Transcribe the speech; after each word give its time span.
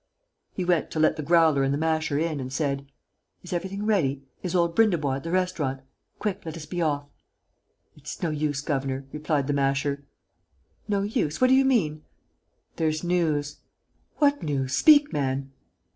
He 0.55 0.65
went 0.65 0.89
to 0.89 0.99
let 0.99 1.15
the 1.15 1.21
Growler 1.21 1.61
and 1.61 1.71
the 1.71 1.77
Masher 1.77 2.17
in 2.17 2.39
and 2.39 2.51
said: 2.51 2.87
"Is 3.43 3.53
everything 3.53 3.85
ready? 3.85 4.23
Is 4.41 4.55
old 4.55 4.75
Brindebois 4.75 5.17
at 5.17 5.23
the 5.23 5.29
restaurant? 5.29 5.81
Quick, 6.17 6.43
let 6.43 6.57
us 6.57 6.65
be 6.65 6.81
off!" 6.81 7.05
"It's 7.95 8.19
no 8.23 8.31
use, 8.31 8.61
governor," 8.61 9.05
replied 9.11 9.45
the 9.45 9.53
Masher. 9.53 10.03
"No 10.87 11.03
use? 11.03 11.39
What 11.39 11.49
do 11.49 11.53
you 11.53 11.65
mean?" 11.65 12.01
"There's 12.77 13.03
news." 13.03 13.57
"What 14.15 14.41
news? 14.41 14.73
Speak, 14.73 15.13
man!" 15.13 15.51